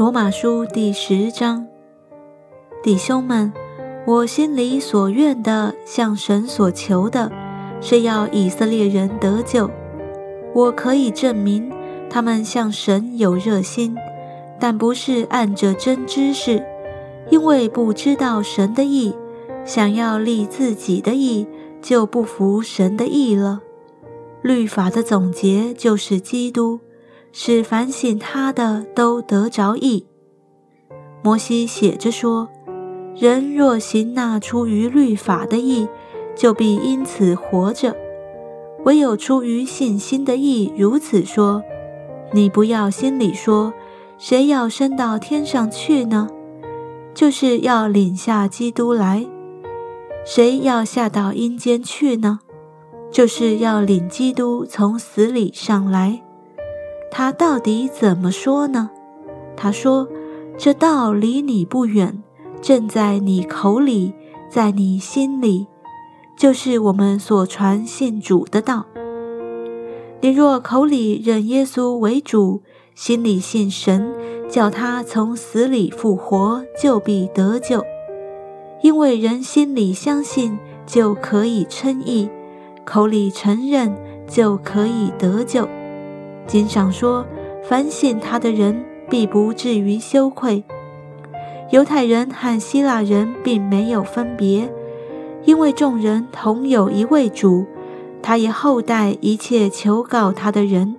[0.00, 1.66] 罗马书第十章，
[2.82, 3.52] 弟兄们，
[4.06, 7.30] 我心里所愿的，向神所求的，
[7.82, 9.70] 是要以色列人得救。
[10.54, 11.70] 我可以证明，
[12.08, 13.94] 他们向神有热心，
[14.58, 16.64] 但不是按着真知识，
[17.28, 19.14] 因为不知道神的意，
[19.66, 21.46] 想要立自己的意，
[21.82, 23.60] 就不服神的意了。
[24.40, 26.80] 律法的总结就是基督。
[27.32, 30.06] 使反省他的都得着益。
[31.22, 32.48] 摩西写着说
[33.14, 35.86] ：“人若行那出于律法的义，
[36.34, 37.92] 就必因此活着；
[38.84, 41.62] 唯有出于信心的义，如此说：
[42.32, 43.74] 你不要心里说，
[44.16, 46.28] 谁要升到天上去呢？
[47.12, 49.26] 就是要领下基督来。
[50.24, 52.40] 谁要下到阴间去呢？
[53.10, 56.22] 就是要领基督从死里上来。”
[57.10, 58.90] 他到底怎么说呢？
[59.56, 60.08] 他说
[60.56, 62.22] ：“这道离你不远，
[62.62, 64.14] 正在你口里，
[64.48, 65.66] 在你心里，
[66.38, 68.86] 就是我们所传信主的道。
[70.20, 72.62] 你若口里认耶稣为主，
[72.94, 74.14] 心里信神，
[74.48, 77.84] 叫他从死里复活，就必得救。
[78.82, 82.28] 因为人心里相信，就可以称义；
[82.84, 83.94] 口里承认，
[84.28, 85.68] 就可以得救。”
[86.46, 87.26] 经上说
[87.62, 90.64] ：“反省他的人，必不至于羞愧。”
[91.70, 94.68] 犹太人和希腊人并没有分别，
[95.44, 97.66] 因为众人同有一位主，
[98.22, 100.96] 他也厚待一切求告他的人。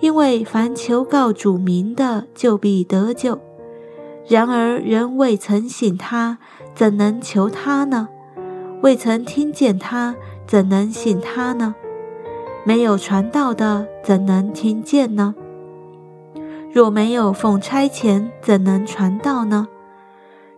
[0.00, 3.38] 因为凡求告主名的，就必得救。
[4.26, 6.38] 然而人未曾信他，
[6.74, 8.08] 怎能求他呢？
[8.82, 11.76] 未曾听见他，怎能信他呢？
[12.64, 15.34] 没有传道的，怎能听见呢？
[16.72, 19.68] 若没有奉差遣，怎能传道呢？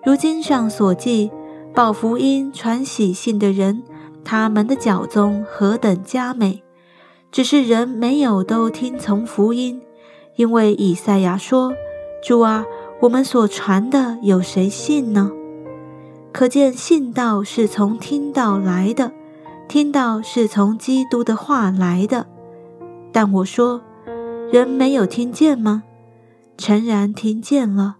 [0.04, 1.30] 如经上所记，
[1.74, 3.82] 报福音、传喜信的人，
[4.22, 6.62] 他们的脚踪何等佳美！
[7.32, 9.80] 只是人没有都听从福音，
[10.36, 11.72] 因为以赛亚说
[12.22, 12.66] ：“主啊，
[13.00, 15.32] 我们所传的有谁信呢？”
[16.32, 19.10] 可见信道是从听道来的。
[19.66, 22.26] 听到是从基督的话来的，
[23.12, 23.80] 但我说，
[24.52, 25.82] 人没有听见吗？
[26.56, 27.96] 诚然听见了，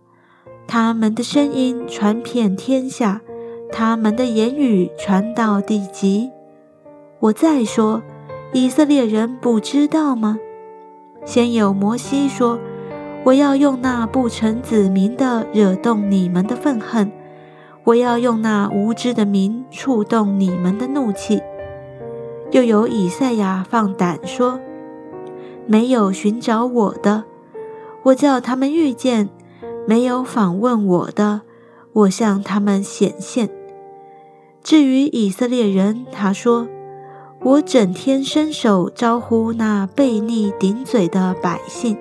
[0.69, 3.21] 他们的声音传遍天下，
[3.73, 6.31] 他们的言语传到地极。
[7.19, 8.03] 我再说，
[8.53, 10.39] 以色列人不知道吗？
[11.25, 12.61] 先有摩西说
[13.25, 17.11] ：“我要用那不成子民的惹动你们的愤恨，
[17.85, 21.43] 我要用那无知的民触动你们的怒气。”
[22.55, 24.61] 又有以赛亚放胆说
[25.67, 27.25] ：“没有寻找我的，
[28.05, 29.27] 我叫他们遇见；
[29.89, 31.41] 没有访问我的，
[31.93, 33.51] 我向他们显现。”
[34.63, 36.69] 至于以色列人，他说
[37.43, 41.99] ：“我整天伸手招呼那悖逆顶嘴的百姓。”